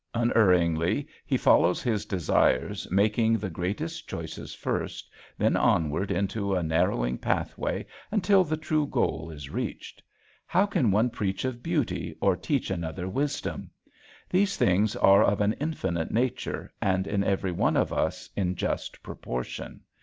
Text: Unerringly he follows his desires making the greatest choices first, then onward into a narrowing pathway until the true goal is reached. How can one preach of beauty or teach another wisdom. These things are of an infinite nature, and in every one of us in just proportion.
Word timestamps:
Unerringly 0.15 1.07
he 1.27 1.37
follows 1.37 1.83
his 1.83 2.07
desires 2.07 2.87
making 2.89 3.37
the 3.37 3.51
greatest 3.51 4.09
choices 4.09 4.55
first, 4.55 5.07
then 5.37 5.55
onward 5.55 6.09
into 6.09 6.55
a 6.55 6.63
narrowing 6.63 7.19
pathway 7.19 7.85
until 8.09 8.43
the 8.43 8.57
true 8.57 8.87
goal 8.87 9.29
is 9.29 9.51
reached. 9.51 10.01
How 10.47 10.65
can 10.65 10.89
one 10.89 11.11
preach 11.11 11.45
of 11.45 11.61
beauty 11.61 12.15
or 12.19 12.35
teach 12.35 12.71
another 12.71 13.07
wisdom. 13.07 13.69
These 14.27 14.57
things 14.57 14.95
are 14.95 15.23
of 15.23 15.39
an 15.39 15.53
infinite 15.59 16.09
nature, 16.09 16.73
and 16.81 17.05
in 17.05 17.23
every 17.23 17.51
one 17.51 17.77
of 17.77 17.93
us 17.93 18.27
in 18.35 18.55
just 18.55 19.03
proportion. 19.03 19.81